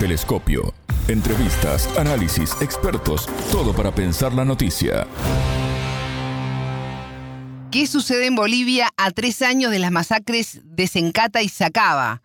[0.00, 0.72] Telescopio.
[1.08, 5.06] Entrevistas, análisis, expertos, todo para pensar la noticia.
[7.70, 12.22] ¿Qué sucede en Bolivia a tres años de las masacres de Sencata y Sacaba?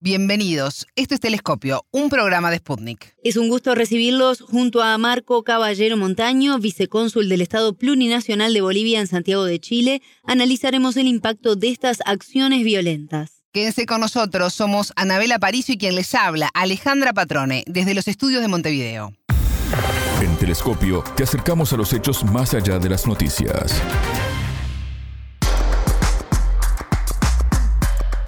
[0.00, 0.88] Bienvenidos.
[0.96, 3.14] Esto es Telescopio, un programa de Sputnik.
[3.22, 8.98] Es un gusto recibirlos junto a Marco Caballero Montaño, vicecónsul del Estado Plurinacional de Bolivia
[8.98, 10.02] en Santiago de Chile.
[10.24, 13.31] Analizaremos el impacto de estas acciones violentas.
[13.52, 18.40] Quédense con nosotros, somos Anabela Paricio y quien les habla, Alejandra Patrone, desde los estudios
[18.40, 19.12] de Montevideo.
[20.22, 23.74] En Telescopio te acercamos a los hechos más allá de las noticias.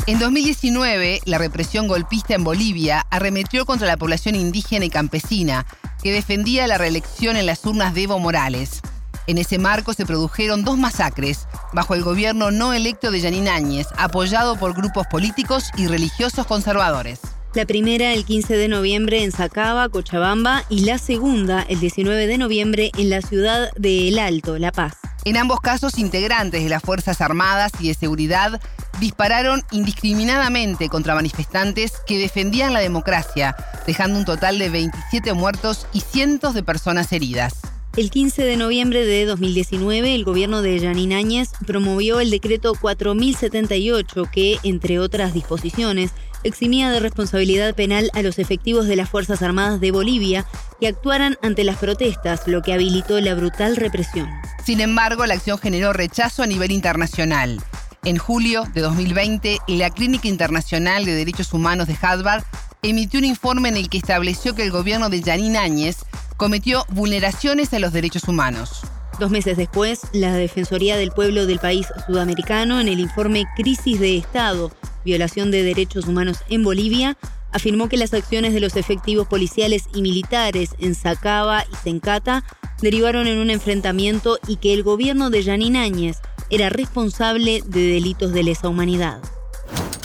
[0.07, 5.65] En 2019, la represión golpista en Bolivia arremetió contra la población indígena y campesina
[6.03, 8.83] que defendía la reelección en las urnas de Evo Morales.
[9.27, 13.87] En ese marco se produjeron dos masacres bajo el gobierno no electo de Yanín Áñez,
[13.97, 17.21] apoyado por grupos políticos y religiosos conservadores.
[17.55, 22.37] La primera el 15 de noviembre en Sacaba, Cochabamba, y la segunda el 19 de
[22.37, 24.95] noviembre en la ciudad de El Alto, La Paz.
[25.25, 28.61] En ambos casos, integrantes de las Fuerzas Armadas y de Seguridad
[29.01, 36.01] dispararon indiscriminadamente contra manifestantes que defendían la democracia, dejando un total de 27 muertos y
[36.01, 37.55] cientos de personas heridas.
[37.97, 44.25] El 15 de noviembre de 2019, el gobierno de Yanin Áñez promovió el decreto 4078
[44.33, 46.11] que, entre otras disposiciones,
[46.43, 50.45] eximía de responsabilidad penal a los efectivos de las Fuerzas Armadas de Bolivia
[50.81, 54.29] que actuaran ante las protestas, lo que habilitó la brutal represión.
[54.67, 57.63] Sin embargo, la acción generó rechazo a nivel internacional.
[58.05, 62.43] En julio de 2020, la Clínica Internacional de Derechos Humanos de Harvard
[62.83, 65.99] emitió un informe en el que estableció que el gobierno de Yanín Áñez
[66.37, 68.83] cometió vulneraciones a los derechos humanos.
[69.21, 74.17] Dos meses después, la Defensoría del Pueblo del país sudamericano, en el informe Crisis de
[74.17, 74.73] Estado,
[75.05, 77.17] Violación de Derechos Humanos en Bolivia,
[77.53, 82.43] afirmó que las acciones de los efectivos policiales y militares en Sacaba y Sencata
[82.83, 86.19] derivaron en un enfrentamiento y que el gobierno de Yanín Áñez
[86.51, 89.21] era responsable de delitos de lesa humanidad.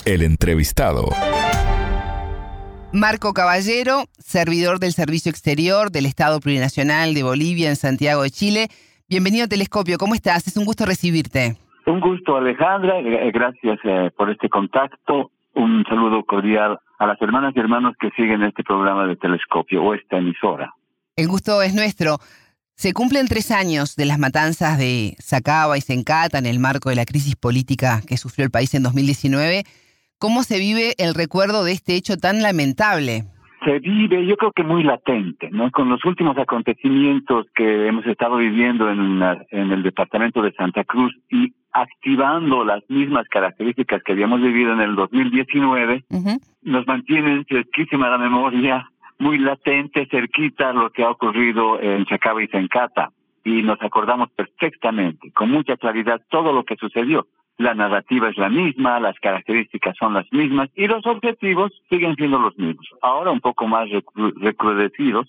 [0.06, 1.10] El entrevistado.
[2.92, 8.68] Marco Caballero, servidor del Servicio Exterior del Estado Plurinacional de Bolivia en Santiago de Chile.
[9.08, 10.48] Bienvenido a Telescopio, ¿cómo estás?
[10.48, 11.56] Es un gusto recibirte.
[11.86, 13.00] Un gusto, Alejandra.
[13.00, 15.32] Eh, gracias eh, por este contacto.
[15.54, 19.94] Un saludo cordial a las hermanas y hermanos que siguen este programa de Telescopio o
[19.94, 20.74] esta emisora.
[21.16, 22.18] El gusto es nuestro.
[22.74, 26.96] Se cumplen tres años de las matanzas de Sacaba y Sencata en el marco de
[26.96, 29.64] la crisis política que sufrió el país en 2019.
[30.20, 33.24] ¿Cómo se vive el recuerdo de este hecho tan lamentable?
[33.64, 35.72] Se vive, yo creo que muy latente, ¿no?
[35.72, 41.14] Con los últimos acontecimientos que hemos estado viviendo en, en el departamento de Santa Cruz
[41.30, 46.04] y activando las mismas características que habíamos vivido en el 2019,
[46.64, 52.48] nos mantienen cerquísima la memoria muy latente, cerquita lo que ha ocurrido en Chacaba y
[52.48, 53.12] Sencata.
[53.46, 57.28] Y nos acordamos perfectamente, con mucha claridad, todo lo que sucedió.
[57.60, 62.40] La narrativa es la misma, las características son las mismas y los objetivos siguen siendo
[62.40, 62.88] los mismos.
[63.02, 63.90] Ahora un poco más
[64.38, 65.28] recrudecidos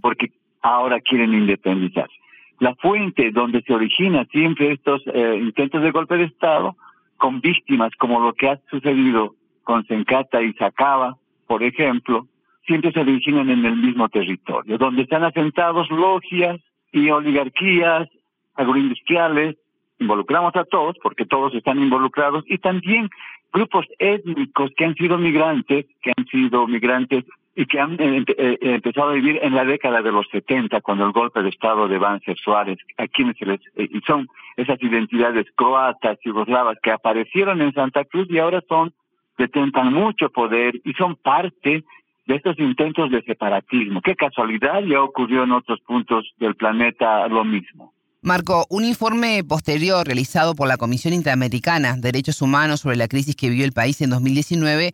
[0.00, 2.14] porque ahora quieren independizarse.
[2.58, 6.74] La fuente donde se origina siempre estos eh, intentos de golpe de Estado
[7.18, 12.26] con víctimas como lo que ha sucedido con Sencata y Sacaba, por ejemplo,
[12.66, 16.58] siempre se originan en el mismo territorio, donde están asentados logias
[16.92, 18.08] y oligarquías
[18.54, 19.56] agroindustriales,
[19.98, 23.08] involucramos a todos, porque todos están involucrados, y también
[23.52, 27.24] grupos étnicos que han sido migrantes, que han sido migrantes
[27.58, 31.06] y que han eh, eh, empezado a vivir en la década de los 70, cuando
[31.06, 34.80] el golpe de Estado de Banzer Suárez, a quienes se les, eh, y son esas
[34.80, 38.92] identidades croatas, yugoslavas, que aparecieron en Santa Cruz y ahora son,
[39.36, 41.84] detentan mucho poder y son parte
[42.26, 44.02] de estos intentos de separatismo.
[44.02, 47.92] Qué casualidad, ya ocurrió en otros puntos del planeta lo mismo.
[48.28, 53.34] Marco, un informe posterior realizado por la Comisión Interamericana de Derechos Humanos sobre la crisis
[53.34, 54.92] que vivió el país en 2019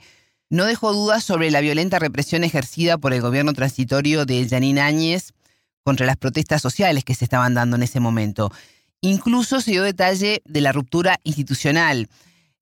[0.51, 5.33] no dejó dudas sobre la violenta represión ejercida por el gobierno transitorio de Janine Áñez
[5.83, 8.53] contra las protestas sociales que se estaban dando en ese momento.
[9.01, 12.09] Incluso se dio detalle de la ruptura institucional.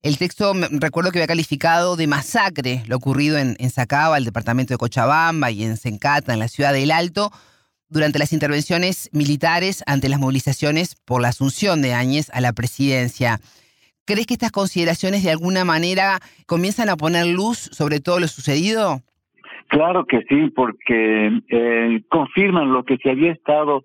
[0.01, 4.73] El texto recuerdo que había calificado de masacre lo ocurrido en, en Sacaba, el departamento
[4.73, 7.31] de Cochabamba, y en Sencata, en la ciudad del Alto,
[7.93, 13.39] durante las intervenciones militares ante las movilizaciones por la asunción de Áñez a la presidencia.
[14.07, 19.01] ¿Crees que estas consideraciones de alguna manera comienzan a poner luz sobre todo lo sucedido?
[19.69, 23.85] Claro que sí, porque eh, confirman lo que se había estado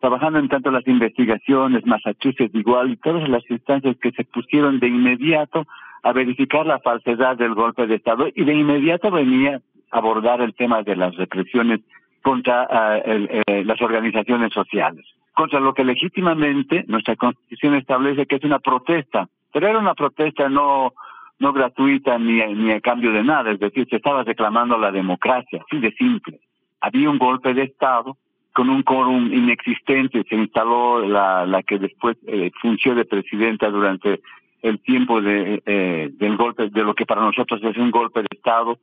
[0.00, 4.86] trabajando en tanto las investigaciones, Massachusetts igual, y todas las instancias que se pusieron de
[4.86, 5.66] inmediato
[6.02, 9.60] a verificar la falsedad del golpe de Estado y de inmediato venía
[9.90, 11.80] abordar el tema de las represiones
[12.28, 18.44] contra ah, eh, las organizaciones sociales, contra lo que legítimamente nuestra Constitución establece que es
[18.44, 20.92] una protesta, pero era una protesta no
[21.38, 25.62] no gratuita ni, ni a cambio de nada, es decir, se estaba reclamando la democracia,
[25.66, 26.40] así de simple.
[26.82, 28.18] Había un golpe de Estado
[28.52, 34.20] con un quórum inexistente, se instaló la, la que después eh, fungió de presidenta durante
[34.60, 38.28] el tiempo de, eh, del golpe, de lo que para nosotros es un golpe de
[38.32, 38.78] Estado,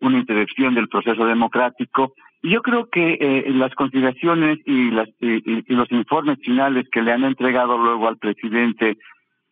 [0.00, 2.14] una interrupción del proceso democrático.
[2.42, 7.24] Yo creo que eh, las consideraciones y, las, y, los informes finales que le han
[7.24, 8.96] entregado luego al presidente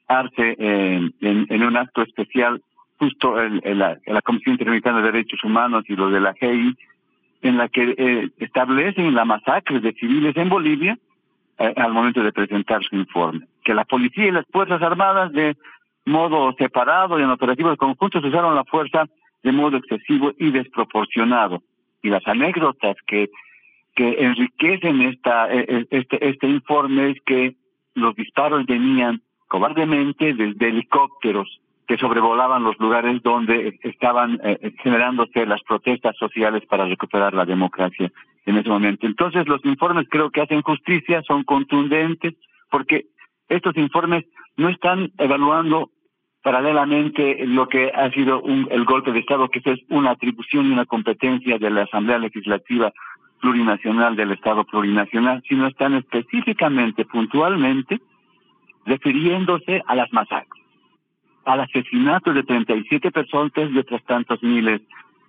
[0.06, 2.62] Arce en, en, un acto especial
[2.98, 6.74] justo en, la, en, la, Comisión Interamericana de Derechos Humanos y lo de la GEI,
[7.42, 10.98] en la que eh, establecen la masacre de civiles en Bolivia
[11.58, 13.46] eh, al momento de presentar su informe.
[13.64, 15.56] Que la policía y las Fuerzas Armadas de
[16.06, 19.04] modo separado y en operativos conjuntos usaron la fuerza
[19.42, 21.62] de modo excesivo y desproporcionado.
[22.02, 23.28] Y las anécdotas que,
[23.94, 27.56] que enriquecen esta, e, e, este, este informe es que
[27.94, 35.62] los disparos venían cobardemente desde helicópteros que sobrevolaban los lugares donde estaban eh, generándose las
[35.62, 38.12] protestas sociales para recuperar la democracia
[38.44, 39.06] en ese momento.
[39.06, 42.34] Entonces los informes creo que hacen justicia, son contundentes,
[42.70, 43.06] porque
[43.48, 44.26] estos informes
[44.58, 45.90] no están evaluando
[46.48, 50.72] paralelamente lo que ha sido un, el golpe de Estado, que es una atribución y
[50.72, 52.90] una competencia de la Asamblea Legislativa
[53.38, 58.00] Plurinacional del Estado Plurinacional, sino están específicamente, puntualmente,
[58.86, 60.64] refiriéndose a las masacres,
[61.44, 64.80] al asesinato de 37 personas y otros tantos miles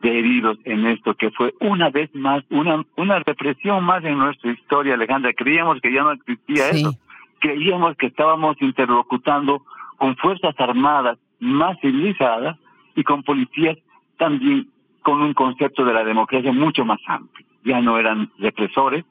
[0.01, 4.53] de heridos en esto, que fue una vez más una, una represión más en nuestra
[4.53, 5.33] historia, Alejandra.
[5.33, 6.93] Creíamos que ya no existía eso.
[7.39, 9.65] Creíamos que estábamos interlocutando
[9.99, 12.57] con fuerzas armadas más civilizadas
[12.95, 13.77] y con policías
[14.17, 14.69] también
[15.03, 17.45] con un concepto de la democracia mucho más amplio.
[17.63, 19.05] Ya no eran represores.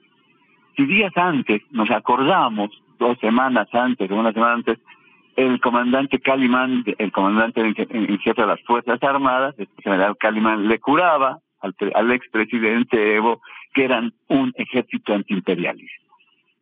[0.76, 4.78] Si días antes nos acordamos, dos semanas antes, una semana antes,
[5.36, 10.80] el comandante Calimán, el comandante en jefe de las Fuerzas Armadas, el general Calimán, le
[10.80, 13.40] curaba al, al expresidente Evo
[13.74, 16.08] que eran un ejército antiimperialista.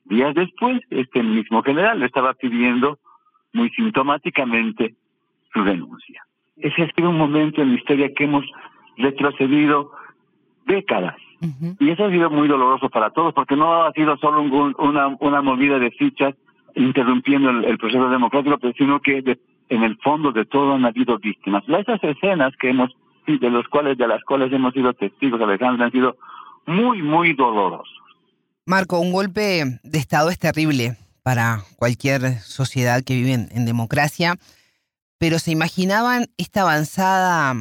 [0.04, 2.98] Días después, este mismo general le estaba pidiendo
[3.56, 4.94] muy sintomáticamente
[5.52, 6.22] su denuncia.
[6.56, 8.44] Ese ha sido un momento en la historia que hemos
[8.96, 9.90] retrocedido
[10.66, 11.16] décadas.
[11.78, 14.40] Y eso ha sido muy doloroso para todos, porque no ha sido solo
[14.78, 16.34] una, una movida de fichas
[16.74, 19.22] interrumpiendo el, proceso democrático, sino que
[19.68, 21.62] en el fondo de todo han habido víctimas.
[21.68, 22.90] Esas escenas que hemos,
[23.26, 26.16] de los cuales, de las cuales hemos sido testigos, Alejandro, han sido
[26.66, 27.88] muy, muy dolorosos.
[28.64, 34.34] Marco, un golpe de Estado es terrible para cualquier sociedad que vive en, democracia,
[35.18, 37.52] pero ¿se imaginaban esta avanzada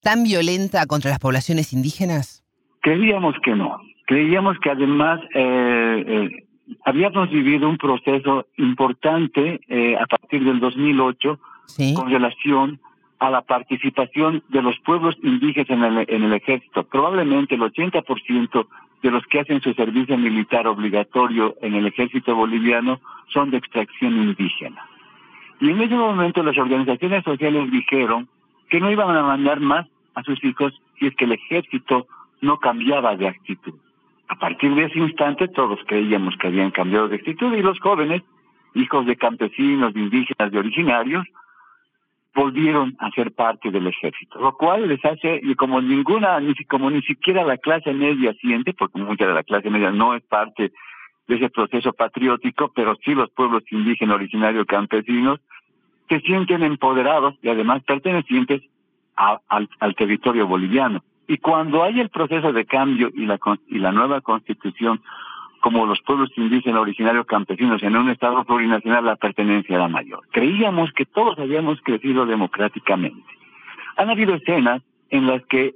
[0.00, 2.42] tan violenta contra las poblaciones indígenas?
[2.80, 3.78] Creíamos que no.
[4.06, 6.46] Creíamos que además eh, eh,
[6.86, 11.38] habíamos vivido un proceso importante eh, a partir del 2008
[11.96, 12.80] con relación
[13.18, 16.84] a la participación de los pueblos indígenas en el, en el ejército.
[16.84, 18.66] Probablemente el 80%
[19.02, 24.12] de los que hacen su servicio militar obligatorio en el ejército boliviano son de extracción
[24.12, 24.86] indígena.
[25.60, 28.28] Y en ese momento las organizaciones sociales dijeron
[28.68, 32.06] que no iban a mandar más a sus hijos si es que el ejército
[32.40, 33.74] no cambiaba de actitud.
[34.28, 38.22] A partir de ese instante todos creíamos que habían cambiado de actitud y los jóvenes,
[38.74, 41.26] hijos de campesinos, de indígenas, de originarios,
[42.34, 46.90] volvieron a ser parte del ejército, lo cual les hace, y como ninguna, ni como
[46.90, 50.72] ni siquiera la clase media siente, porque mucha de la clase media no es parte
[51.26, 55.40] de ese proceso patriótico, pero sí los pueblos indígenas originarios campesinos
[56.08, 58.62] se sienten empoderados y además pertenecientes
[59.16, 61.04] al, al territorio boliviano.
[61.28, 65.00] Y cuando hay el proceso de cambio y la, y la nueva constitución
[65.60, 70.22] como los pueblos indígenas originarios campesinos en un Estado plurinacional, la pertenencia era mayor.
[70.30, 73.22] Creíamos que todos habíamos crecido democráticamente.
[73.96, 75.74] Han habido escenas en las que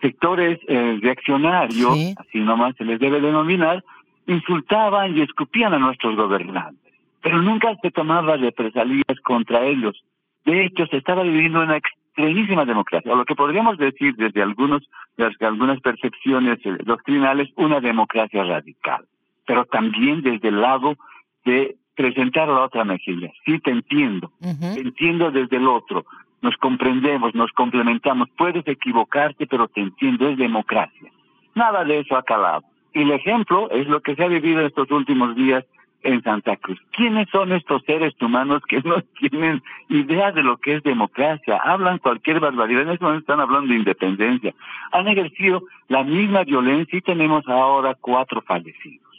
[0.00, 3.82] sectores eh, reaccionarios, así nomás se les debe denominar,
[4.26, 10.02] insultaban y escupían a nuestros gobernantes, pero nunca se tomaba represalias contra ellos.
[10.44, 14.82] De hecho, se estaba viviendo una extremísima democracia, o lo que podríamos decir desde algunos,
[15.16, 19.06] desde algunas percepciones eh, doctrinales, una democracia radical
[19.46, 20.96] pero también desde el lado
[21.44, 23.30] de presentar la otra mejilla.
[23.44, 26.04] Sí, te entiendo, te entiendo desde el otro,
[26.42, 31.10] nos comprendemos, nos complementamos, puedes equivocarte, pero te entiendo, es democracia.
[31.54, 32.64] Nada de eso ha calado.
[32.92, 35.64] Y el ejemplo es lo que se ha vivido estos últimos días
[36.02, 36.78] en Santa Cruz.
[36.92, 41.56] ¿Quiénes son estos seres humanos que no tienen idea de lo que es democracia?
[41.64, 44.54] Hablan cualquier barbaridad, en este momento están hablando de independencia.
[44.92, 49.13] Han ejercido la misma violencia y tenemos ahora cuatro fallecidos.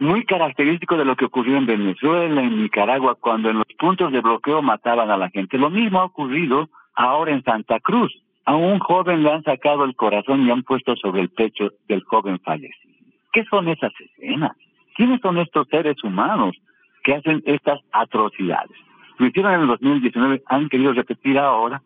[0.00, 4.20] Muy característico de lo que ocurrió en Venezuela, en Nicaragua, cuando en los puntos de
[4.20, 5.58] bloqueo mataban a la gente.
[5.58, 8.12] Lo mismo ha ocurrido ahora en Santa Cruz.
[8.44, 12.02] A un joven le han sacado el corazón y han puesto sobre el pecho del
[12.04, 12.94] joven fallecido.
[13.32, 14.56] ¿Qué son esas escenas?
[14.94, 16.56] ¿Quiénes son estos seres humanos
[17.02, 18.76] que hacen estas atrocidades?
[19.18, 21.82] Lo hicieron en el 2019, han querido repetir ahora,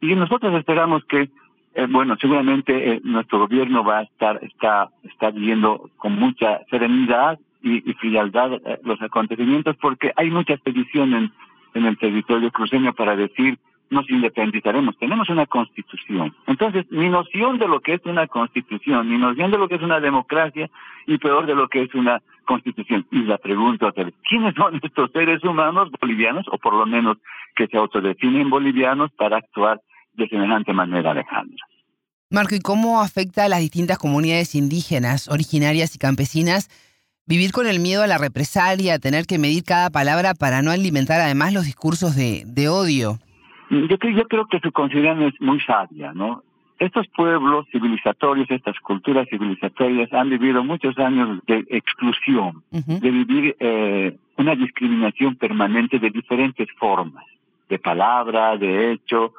[0.00, 1.30] y nosotros esperamos que,
[1.74, 7.38] eh, bueno, seguramente eh, nuestro gobierno va a estar, está, está viendo con mucha serenidad
[7.64, 11.32] y, frialdad eh, los acontecimientos, porque hay mucha expedición en,
[11.74, 13.58] en el territorio cruceño para decir
[13.90, 14.96] nos independizaremos.
[14.98, 16.34] Tenemos una constitución.
[16.46, 19.82] Entonces, mi noción de lo que es una constitución, mi noción de lo que es
[19.82, 20.70] una democracia
[21.06, 23.06] y peor de lo que es una constitución.
[23.10, 27.18] Y la pregunto a ¿quiénes son estos seres humanos bolivianos, o por lo menos
[27.54, 29.80] que se autodefinen bolivianos para actuar
[30.14, 31.64] de semejante manera, Alejandra?
[32.30, 36.68] Marco, ¿y cómo afecta a las distintas comunidades indígenas, originarias y campesinas
[37.26, 41.20] vivir con el miedo a la represalia, tener que medir cada palabra para no alimentar
[41.20, 43.18] además los discursos de, de odio?
[43.70, 46.42] Yo, yo creo que su consideración es muy sabia, ¿no?
[46.78, 54.16] Estos pueblos civilizatorios, estas culturas civilizatorias han vivido muchos años de exclusión, de vivir eh,
[54.36, 57.24] una discriminación permanente de diferentes formas,
[57.68, 59.34] de palabra, de hecho,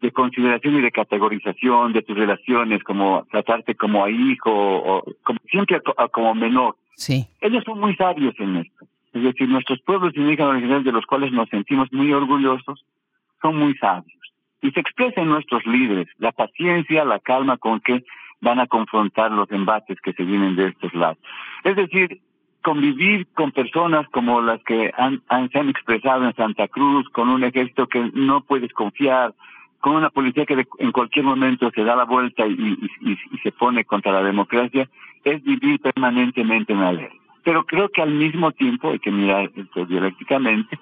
[0.00, 5.38] de consideración y de categorización de tus relaciones, como tratarte como a hijo o como,
[5.50, 5.80] siempre
[6.12, 6.76] como menor.
[6.94, 7.26] Sí.
[7.40, 8.86] Ellos son muy sabios en esto.
[9.12, 12.84] Es decir, nuestros pueblos indígenas originales de los cuales nos sentimos muy orgullosos
[13.40, 14.18] son muy sabios
[14.60, 18.04] y se expresa en nuestros líderes la paciencia, la calma con que
[18.40, 21.18] van a confrontar los embates que se vienen de estos lados.
[21.64, 22.20] Es decir,
[22.62, 27.44] convivir con personas como las que han, se han expresado en Santa Cruz, con un
[27.44, 29.34] ejército que no puedes confiar,
[29.80, 32.52] con una policía que en cualquier momento se da la vuelta y,
[33.00, 34.88] y, y, se pone contra la democracia,
[35.24, 37.14] es vivir permanentemente en alerta.
[37.44, 40.78] Pero creo que al mismo tiempo, hay que mirar esto dialécticamente,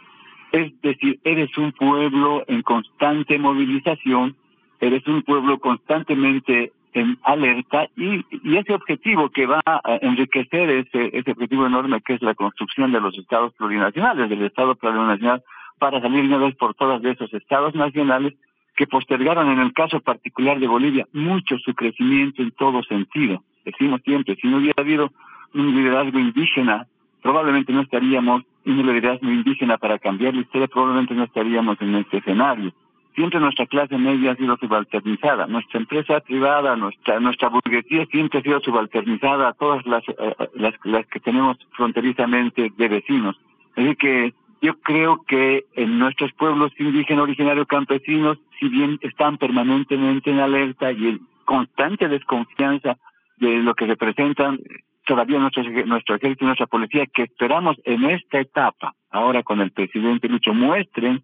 [0.52, 4.34] es decir, eres un pueblo en constante movilización,
[4.80, 11.10] eres un pueblo constantemente en alerta y, y ese objetivo que va a enriquecer ese,
[11.12, 15.42] ese objetivo enorme que es la construcción de los estados plurinacionales, del estado plurinacional,
[15.78, 18.32] para salir una vez por todas de esos estados nacionales
[18.76, 23.42] que postergaron en el caso particular de Bolivia mucho su crecimiento en todo sentido.
[23.64, 25.10] Decimos siempre, si no hubiera habido
[25.54, 26.86] un liderazgo indígena,
[27.22, 31.94] probablemente no estaríamos en el liderazgo indígena para cambiar la historia, probablemente no estaríamos en
[31.96, 32.72] este escenario.
[33.14, 38.42] Siempre nuestra clase media ha sido subalternizada, nuestra empresa privada, nuestra nuestra burguesía siempre ha
[38.42, 43.40] sido subalternizada a todas las, eh, las, las que tenemos fronterizamente de vecinos.
[43.74, 44.34] Así que
[44.66, 50.90] yo creo que en nuestros pueblos indígenas originarios campesinos, si bien están permanentemente en alerta
[50.90, 52.96] y en constante desconfianza
[53.36, 54.58] de lo que representan
[55.04, 59.70] todavía nuestro, nuestro ejército y nuestra policía, que esperamos en esta etapa, ahora con el
[59.70, 61.22] presidente Lucho, muestren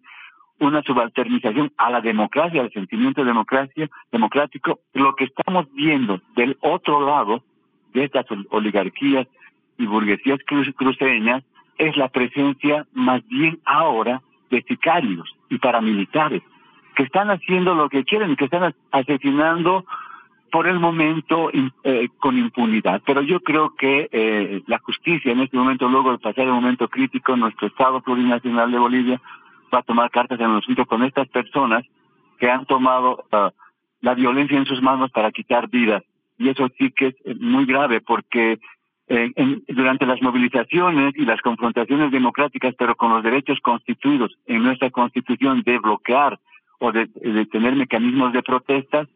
[0.59, 6.55] una subalternización a la democracia, al sentimiento de democracia, democrático, lo que estamos viendo del
[6.61, 7.43] otro lado
[7.93, 9.27] de estas oligarquías
[9.77, 10.39] y burguesías
[10.77, 11.43] cruceñas
[11.77, 16.41] es la presencia más bien ahora de sicarios y paramilitares
[16.95, 19.85] que están haciendo lo que quieren, que están asesinando
[20.51, 21.49] por el momento
[21.83, 23.01] eh, con impunidad.
[23.05, 26.87] Pero yo creo que eh, la justicia en este momento, luego de pasar el momento
[26.87, 29.21] crítico, nuestro Estado plurinacional de Bolivia
[29.73, 31.83] va a tomar cartas en el asunto con estas personas
[32.39, 33.49] que han tomado uh,
[34.01, 36.03] la violencia en sus manos para quitar vidas.
[36.37, 38.59] Y eso sí que es muy grave porque
[39.07, 44.63] eh, en, durante las movilizaciones y las confrontaciones democráticas, pero con los derechos constituidos en
[44.63, 46.39] nuestra constitución de bloquear
[46.79, 47.07] o de,
[47.51, 49.07] tener mecanismos de protestas,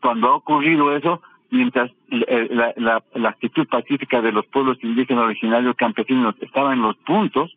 [0.00, 6.34] cuando ha ocurrido eso, mientras eh, la, actitud pacífica de los pueblos indígenas originarios campesinos
[6.40, 7.56] estaba en los puntos,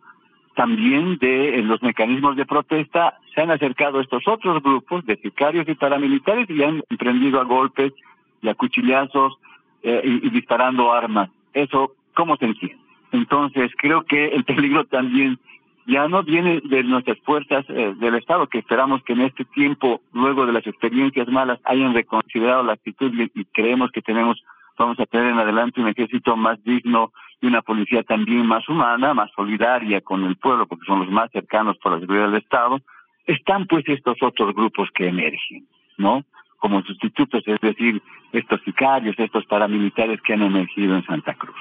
[0.56, 5.74] también de los mecanismos de protesta se han acercado estos otros grupos de sicarios y
[5.74, 7.94] paramilitares y han emprendido a golpes
[8.42, 9.38] y a cuchillazos
[9.82, 11.30] eh, y disparando armas.
[11.54, 12.78] Eso, ¿cómo se entiende?
[13.12, 15.40] Entonces, creo que el peligro también
[15.88, 20.02] ya no viene de nuestras fuerzas eh, del Estado, que esperamos que en este tiempo,
[20.14, 24.44] luego de las experiencias malas, hayan reconsiderado la actitud y, creemos que tenemos,
[24.78, 29.14] vamos a tener en adelante un ejército más digno y una policía también más humana,
[29.14, 32.80] más solidaria con el pueblo, porque son los más cercanos por la seguridad del Estado.
[33.26, 35.66] Están pues estos otros grupos que emergen,
[35.98, 36.24] ¿no?
[36.60, 38.02] Como sustitutos, es decir,
[38.34, 41.56] estos sicarios, estos paramilitares que han emergido en Santa Cruz.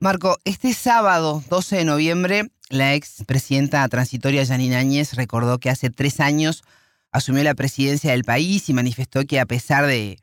[0.00, 5.90] Marco, este sábado 12 de noviembre, la ex presidenta transitoria Janine Áñez recordó que hace
[5.90, 6.64] tres años
[7.12, 10.18] asumió la presidencia del país y manifestó que a pesar de,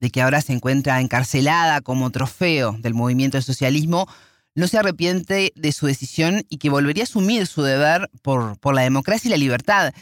[0.00, 4.06] de que ahora se encuentra encarcelada como trofeo del movimiento del socialismo,
[4.54, 8.74] no se arrepiente de su decisión y que volvería a asumir su deber por, por
[8.74, 9.92] la democracia y la libertad.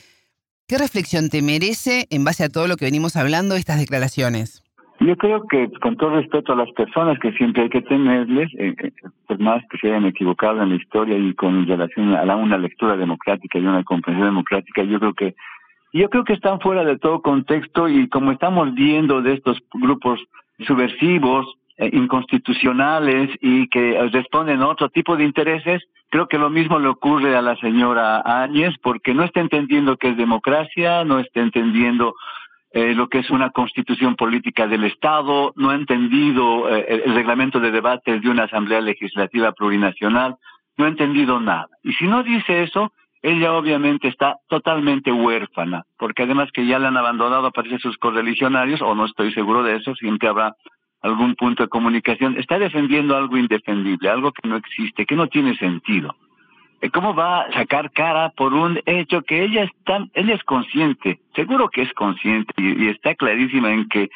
[0.73, 4.64] ¿Qué reflexión te merece, en base a todo lo que venimos hablando, estas declaraciones?
[5.00, 8.75] Yo creo que con todo respeto a las personas que siempre hay que tenerles, eh,
[8.83, 8.91] eh,
[9.29, 12.97] por más que se hayan equivocado en la historia y con relación a una lectura
[12.97, 15.35] democrática y una comprensión democrática, yo creo que
[15.93, 20.21] yo creo que están fuera de todo contexto y como estamos viendo de estos grupos
[20.61, 26.88] subversivos, inconstitucionales y que responden a otro tipo de intereses, creo que lo mismo le
[26.88, 32.14] ocurre a la señora Áñez porque no está entendiendo qué es democracia, no está entendiendo
[32.75, 37.61] eh, lo que es una constitución política del Estado, no ha entendido eh, el reglamento
[37.61, 40.37] de debates de una asamblea legislativa plurinacional,
[40.79, 41.69] no ha entendido nada.
[41.83, 46.87] Y si no dice eso, ella obviamente está totalmente huérfana, porque además que ya le
[46.87, 50.55] han abandonado, aparece sus correligionarios, o no estoy seguro de eso, siempre habrá
[51.02, 55.56] algún punto de comunicación, está defendiendo algo indefendible, algo que no existe, que no tiene
[55.56, 56.14] sentido.
[56.80, 61.21] Eh, ¿Cómo va a sacar cara por un hecho que ella está, ella es consciente,
[61.35, 64.11] seguro que es consciente y, está clarísima en que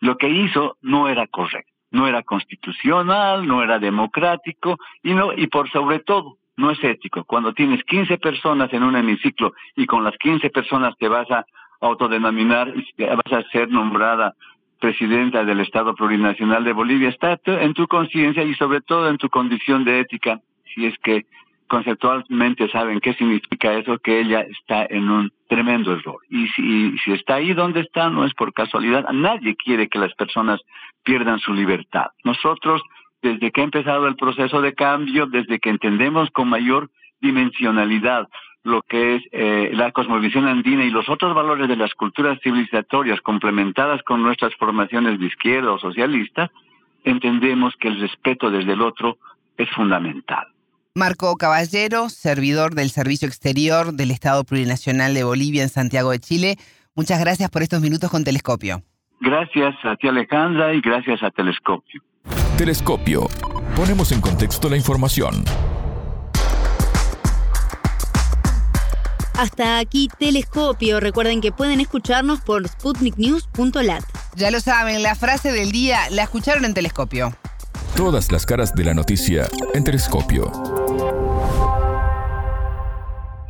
[0.00, 5.46] lo que hizo no era correcto, no era constitucional, no era democrático y no y
[5.46, 7.24] por sobre todo no es ético.
[7.24, 11.44] Cuando tienes 15 personas en un hemiciclo y con las 15 personas te vas a
[11.80, 14.34] autodenominar y vas a ser nombrada
[14.80, 19.28] presidenta del Estado Plurinacional de Bolivia, está en tu conciencia y sobre todo en tu
[19.28, 20.40] condición de ética,
[20.74, 21.26] si es que
[21.68, 26.18] conceptualmente saben qué significa eso, que ella está en un tremendo error.
[26.30, 29.08] Y si, está ahí donde está, no es por casualidad.
[29.12, 30.60] Nadie quiere que las personas
[31.02, 32.06] pierdan su libertad.
[32.24, 32.82] Nosotros,
[33.22, 36.90] desde que ha empezado el proceso de cambio, desde que entendemos con mayor
[37.20, 38.28] dimensionalidad
[38.66, 43.20] lo que es eh, la cosmovisión andina y los otros valores de las culturas civilizatorias
[43.20, 46.50] complementadas con nuestras formaciones de izquierda o socialista,
[47.04, 49.18] entendemos que el respeto desde el otro
[49.56, 50.46] es fundamental.
[50.94, 56.56] Marco Caballero, servidor del Servicio Exterior del Estado Plurinacional de Bolivia en Santiago de Chile.
[56.96, 58.82] Muchas gracias por estos minutos con Telescopio.
[59.20, 62.02] Gracias a ti Alejandra y gracias a Telescopio.
[62.58, 63.28] Telescopio.
[63.76, 65.44] Ponemos en contexto la información.
[69.38, 71.00] Hasta aquí Telescopio.
[71.00, 74.04] Recuerden que pueden escucharnos por sputniknews.lat.
[74.36, 77.30] Ya lo saben, la frase del día la escucharon en Telescopio.
[77.96, 80.52] Todas las caras de la noticia en Telescopio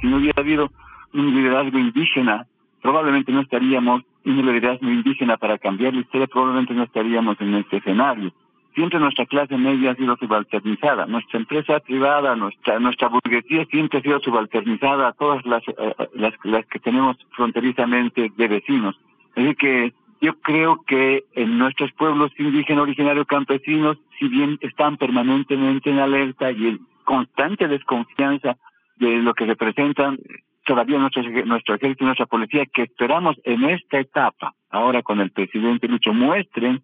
[0.00, 0.70] si no hubiera habido
[1.14, 2.46] un liderazgo indígena,
[2.82, 7.78] probablemente no estaríamos, un liderazgo indígena para cambiar la historia, probablemente no estaríamos en este
[7.78, 8.32] escenario.
[8.76, 14.02] Siempre nuestra clase media ha sido subalternizada, nuestra empresa privada, nuestra nuestra burguesía siempre ha
[14.02, 18.94] sido subalternizada a todas las, eh, las, las que tenemos fronterizamente de vecinos.
[19.34, 25.88] Así que yo creo que en nuestros pueblos indígenas originarios campesinos, si bien están permanentemente
[25.88, 28.58] en alerta y en constante desconfianza
[28.96, 30.18] de lo que representan
[30.66, 35.30] todavía nuestro, nuestro ejército y nuestra policía, que esperamos en esta etapa, ahora con el
[35.30, 36.82] presidente Lucho, muestren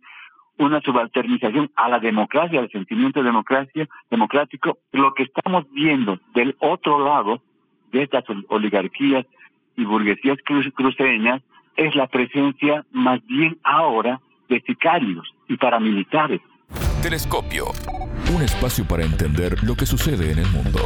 [0.59, 6.57] una subalternización a la democracia, al sentimiento de democracia, democrático, lo que estamos viendo del
[6.61, 7.43] otro lado
[7.91, 9.27] de estas oligarquías
[9.77, 10.39] y burguesías
[10.75, 11.43] cruceñas
[11.77, 16.41] es la presencia más bien ahora de sicarios y paramilitares.
[17.03, 17.67] Telescopio,
[18.35, 20.79] un espacio para entender lo que sucede en el mundo.